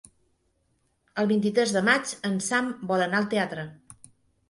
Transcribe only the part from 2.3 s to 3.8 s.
en Sam vol anar al teatre.